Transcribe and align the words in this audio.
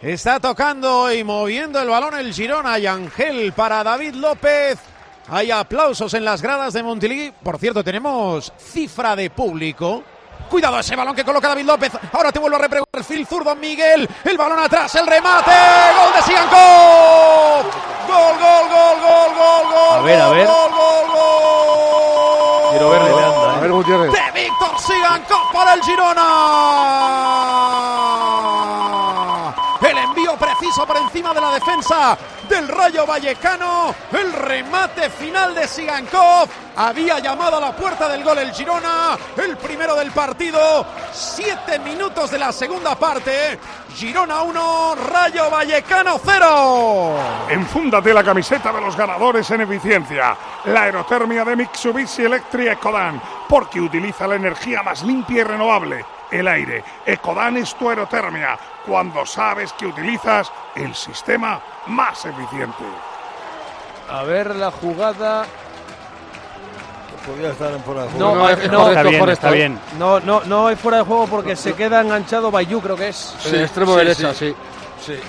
Está 0.00 0.38
tocando 0.38 1.10
y 1.10 1.24
moviendo 1.24 1.80
el 1.80 1.88
balón 1.88 2.14
el 2.18 2.32
Girona 2.34 2.78
y 2.78 2.86
Ángel 2.86 3.52
para 3.54 3.82
David 3.82 4.14
López. 4.14 4.78
Hay 5.28 5.50
aplausos 5.50 6.12
en 6.14 6.24
las 6.24 6.42
gradas 6.42 6.74
de 6.74 6.82
Montilí. 6.82 7.32
Por 7.42 7.58
cierto, 7.58 7.82
tenemos 7.82 8.52
cifra 8.58 9.16
de 9.16 9.30
público. 9.30 10.02
Cuidado 10.50 10.78
ese 10.78 10.94
balón 10.94 11.16
que 11.16 11.24
coloca 11.24 11.48
David 11.48 11.64
López. 11.64 11.92
Ahora 12.12 12.30
te 12.30 12.38
vuelvo 12.38 12.56
a 12.56 12.60
repreguntar. 12.60 13.02
Phil 13.04 13.26
zurdo 13.26 13.56
Miguel. 13.56 14.08
El 14.22 14.36
balón 14.36 14.58
atrás, 14.58 14.94
el 14.96 15.06
remate. 15.06 15.50
Gol 15.50 16.12
de 16.14 16.22
Sigankov. 16.22 17.64
Gol, 18.06 18.38
gol, 18.38 18.68
gol, 18.68 19.00
gol, 19.00 19.34
gol, 19.34 19.64
gol. 19.72 19.98
A 19.98 20.02
ver, 20.02 20.20
a 20.20 20.28
ver. 20.28 20.46
Gol, 20.46 20.70
gol, 20.70 21.06
gol. 21.08 22.70
Quiero 22.70 22.90
verle, 22.90 23.08
Leandro, 23.08 23.50
A 23.50 23.60
ver, 23.60 23.72
Gutiérrez. 23.72 24.12
De 24.12 24.40
Víctor 24.42 24.78
Sigankov 24.78 25.52
para 25.52 25.74
el 25.74 25.82
Girona. 25.82 26.75
De 31.36 31.42
la 31.42 31.52
defensa 31.52 32.16
del 32.48 32.66
Rayo 32.66 33.04
Vallecano. 33.06 33.94
El 34.10 34.32
remate 34.32 35.10
final 35.10 35.54
de 35.54 35.68
Sigankov. 35.68 36.48
Había 36.76 37.18
llamado 37.18 37.58
a 37.58 37.60
la 37.60 37.76
puerta 37.76 38.08
del 38.08 38.24
gol 38.24 38.38
el 38.38 38.52
Girona. 38.52 39.18
El 39.36 39.56
primero 39.58 39.94
del 39.96 40.12
partido. 40.12 40.86
Siete 41.12 41.78
minutos 41.80 42.30
de 42.30 42.38
la 42.38 42.52
segunda 42.52 42.94
parte. 42.94 43.58
Girona 43.94 44.42
1, 44.42 44.94
Rayo 45.10 45.50
Vallecano 45.50 46.18
0. 46.24 47.18
Enfúndate 47.50 48.14
la 48.14 48.24
camiseta 48.24 48.72
de 48.72 48.80
los 48.80 48.96
ganadores 48.96 49.50
en 49.50 49.60
eficiencia. 49.60 50.36
La 50.64 50.84
aerotermia 50.84 51.44
de 51.44 51.56
Mitsubishi 51.56 52.24
Electric 52.24 52.72
Ecodan, 52.72 53.20
porque 53.46 53.80
utiliza 53.80 54.26
la 54.26 54.36
energía 54.36 54.82
más 54.82 55.02
limpia 55.02 55.40
y 55.40 55.44
renovable, 55.44 56.04
el 56.30 56.46
aire. 56.48 56.82
Ecodan 57.04 57.56
es 57.56 57.74
tu 57.74 57.88
aerotermia, 57.88 58.58
cuando 58.86 59.24
sabes 59.26 59.72
que 59.74 59.86
utilizas 59.86 60.50
el 60.74 60.94
sistema 60.94 61.60
más 61.86 62.24
eficiente. 62.26 62.84
A 64.10 64.22
ver 64.22 64.54
la 64.56 64.70
jugada. 64.70 65.44
Podría 67.26 67.50
estar 67.50 67.72
en 67.72 67.82
fuera 67.82 68.02
de 68.04 68.08
juego. 68.10 68.34
No, 68.34 68.34
no, 68.36 68.48
eh, 68.50 68.68
no, 68.70 68.78
correcto, 68.84 69.08
está 69.08 69.18
correcto. 69.18 69.50
bien. 69.50 69.80
No, 69.98 70.20
no, 70.20 70.42
no 70.44 70.68
hay 70.68 70.76
fuera 70.76 70.98
de 70.98 71.04
juego 71.04 71.26
porque 71.26 71.56
se 71.56 71.74
queda 71.74 72.00
enganchado 72.00 72.52
Bayú, 72.52 72.80
creo 72.80 72.94
que 72.96 73.08
es. 73.08 73.34
En 73.46 73.54
el 73.56 73.62
extremo 73.62 73.92
sí, 73.94 73.98
derecha, 73.98 74.32
sí. 74.34 74.54
sí. 75.04 75.14
Sí. 75.14 75.20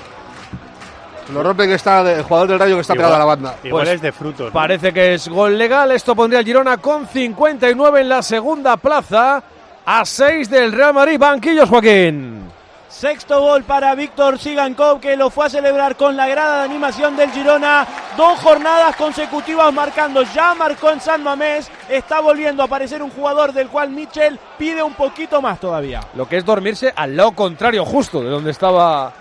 Lo 1.34 1.42
rompe 1.44 1.68
que 1.68 1.74
está 1.74 2.02
el 2.10 2.22
jugador 2.24 2.48
del 2.50 2.60
Rayo 2.60 2.76
que 2.76 2.82
está 2.82 2.94
Igual- 2.94 3.08
pegado 3.08 3.16
a 3.16 3.20
la 3.20 3.26
banda. 3.26 3.56
Igual 3.64 3.84
Pues 3.86 3.96
es 3.96 4.02
de 4.02 4.12
frutos. 4.12 4.46
¿no? 4.48 4.54
Parece 4.54 4.94
que 4.94 5.16
es 5.16 5.28
gol 5.28 5.58
legal. 5.58 5.92
Esto 5.92 6.16
pondría 6.16 6.40
al 6.40 6.46
Girona 6.46 6.78
con 6.78 7.08
59 7.08 8.02
en 8.02 8.10
la 8.10 8.22
segunda 8.22 8.78
plaza. 8.78 9.44
A 9.90 10.04
6 10.04 10.50
del 10.50 10.74
Real 10.74 10.94
Madrid. 10.94 11.18
Banquillos, 11.18 11.70
Joaquín. 11.70 12.42
Sexto 12.90 13.40
gol 13.40 13.64
para 13.64 13.96
Víctor 13.96 14.38
Sigankov 14.38 15.00
que 15.00 15.16
lo 15.16 15.30
fue 15.30 15.46
a 15.46 15.50
celebrar 15.50 15.96
con 15.96 16.18
la 16.18 16.28
grada 16.28 16.58
de 16.58 16.66
animación 16.66 17.16
del 17.16 17.32
Girona. 17.32 17.88
Dos 18.18 18.38
jornadas 18.40 18.98
consecutivas 18.98 19.74
marcando. 19.74 20.24
Ya 20.36 20.54
marcó 20.56 20.90
en 20.92 21.00
San 21.00 21.24
Mamés. 21.24 21.72
Está 21.88 22.20
volviendo 22.20 22.64
a 22.64 22.66
aparecer 22.66 23.02
un 23.02 23.12
jugador 23.12 23.54
del 23.54 23.70
cual 23.70 23.92
Michel 23.92 24.38
pide 24.58 24.84
un 24.84 24.94
poquito 24.94 25.42
más 25.42 25.58
todavía. 25.58 26.02
Lo 26.16 26.28
que 26.28 26.36
es 26.36 26.44
dormirse 26.44 26.92
al 26.94 27.16
lado 27.16 27.32
contrario, 27.32 27.86
justo 27.86 28.22
de 28.22 28.30
donde 28.30 28.52
estaba 28.52 29.14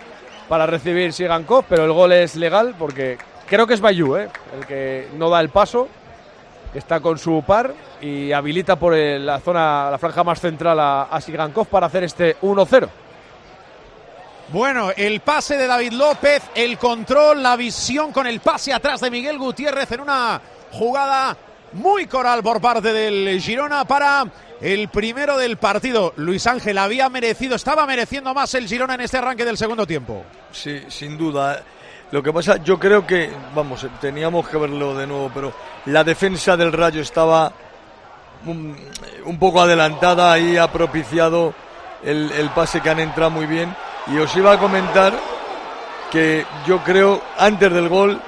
para 0.49 0.67
recibir 0.67 1.13
Sigankov. 1.13 1.67
Pero 1.69 1.85
el 1.85 1.93
gol 1.93 2.11
es 2.11 2.35
legal 2.35 2.75
porque 2.77 3.19
creo 3.47 3.69
que 3.69 3.75
es 3.75 3.81
Bayú, 3.81 4.17
¿eh? 4.17 4.29
el 4.59 4.67
que 4.67 5.11
no 5.17 5.31
da 5.31 5.41
el 5.41 5.51
paso. 5.51 5.87
Está 6.77 7.01
con 7.01 7.19
su 7.19 7.43
par 7.47 7.73
y 8.03 8.33
habilita 8.33 8.77
por 8.77 8.93
el- 8.95 9.25
la 9.25 9.41
zona, 9.41 9.89
la 9.91 9.99
franja 9.99 10.23
más 10.23 10.41
central 10.41 10.79
a, 10.79 11.03
a 11.05 11.21
Sigankov 11.21 11.67
para 11.69 11.87
hacer 11.87 12.05
este 12.05 12.37
1-0. 12.43 12.89
Bueno, 14.49 14.91
el 14.97 15.21
pase 15.21 15.57
de 15.57 15.67
David 15.67 15.93
López, 15.93 16.43
el 16.55 16.79
control, 16.79 17.43
la 17.43 17.57
visión 17.57 18.13
con 18.13 18.27
el 18.27 18.41
pase 18.41 18.73
atrás 18.73 19.01
de 19.01 19.11
Miguel 19.11 19.39
Gutiérrez 19.39 19.91
en 19.93 20.01
una 20.01 20.41
jugada 20.71 21.37
muy 21.73 22.07
coral 22.07 22.43
por 22.43 22.61
parte 22.61 22.93
del 22.93 23.41
Girona 23.41 23.85
para 23.85 24.25
el 24.61 24.89
primero 24.89 25.37
del 25.37 25.57
partido. 25.57 26.13
Luis 26.17 26.47
Ángel 26.47 26.79
había 26.79 27.09
merecido, 27.09 27.57
estaba 27.57 27.87
mereciendo 27.87 28.33
más 28.35 28.55
el 28.55 28.69
Girona 28.69 28.95
en 28.95 29.01
este 29.01 29.19
arranque 29.19 29.45
del 29.45 29.57
segundo 29.59 29.85
tiempo. 29.87 30.25
Sí, 30.53 30.83
sin 30.89 31.19
duda. 31.19 31.63
Lo 32.13 32.23
que 32.23 32.33
pasa, 32.33 32.59
yo 32.59 32.79
creo 32.79 33.07
que, 33.07 33.31
vamos, 33.55 33.87
teníamos 34.01 34.49
que 34.49 34.57
verlo 34.57 34.95
de 34.95 35.07
nuevo, 35.07 35.31
pero 35.35 35.53
la 35.87 36.05
defensa 36.05 36.57
del 36.57 36.73
Rayo 36.73 37.01
estaba 37.01 37.53
un, 38.47 39.39
poco 39.39 39.61
adelantada 39.61 40.39
y 40.39 40.57
ha 40.57 40.71
propiciado 40.71 41.53
el, 42.05 42.31
el 42.33 42.51
pase 42.51 42.81
que 42.81 42.91
han 42.91 43.01
entrado 43.01 43.31
muy 43.31 43.47
bien. 43.47 43.75
Y 44.07 44.19
os 44.19 44.35
iba 44.37 44.53
a 44.53 44.59
comentar 44.59 45.13
que 46.13 46.47
yo 46.67 46.79
creo, 46.85 47.21
antes 47.39 47.73
del 47.73 47.89
gol, 47.89 48.21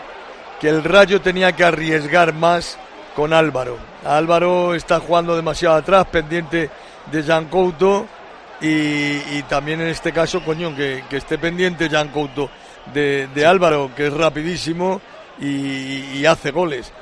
que 0.61 0.69
el 0.69 0.83
Rayo 0.83 1.21
tenía 1.21 1.53
que 1.53 1.65
arriesgar 1.65 2.35
más 2.35 2.79
con 3.15 3.33
Álvaro. 3.33 3.77
Álvaro 4.05 4.75
está 4.75 5.01
jugando 5.01 5.37
demasiado 5.37 5.77
atrás, 5.77 6.07
pendiente 6.07 6.71
de 7.11 7.23
Jean 7.23 7.47
Couto. 7.47 8.07
Y, 8.61 9.39
y 9.39 9.45
también 9.49 9.81
en 9.81 9.89
este 9.89 10.13
caso, 10.13 10.43
coño, 10.45 10.75
que, 10.75 11.05
que 11.09 11.19
esté 11.19 11.39
pendiente 11.39 11.89
Jean 11.89 12.09
Couto 12.09 12.51
de, 12.93 13.29
de 13.35 13.47
Álvaro, 13.47 13.91
que 13.95 14.09
es 14.09 14.13
rapidísimo 14.13 15.01
y, 15.41 16.19
y 16.19 16.27
hace 16.27 16.51
goles. 16.51 16.93